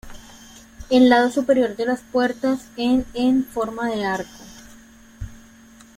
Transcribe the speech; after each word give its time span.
El 0.89 1.09
lado 1.09 1.29
superior 1.29 1.75
de 1.75 1.85
las 1.85 1.99
puertas 2.01 2.65
en 2.75 3.05
en 3.13 3.45
forma 3.45 3.87
de 3.91 4.03
arco. 4.03 4.39